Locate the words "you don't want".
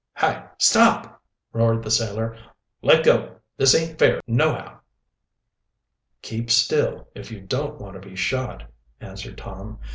7.29-8.01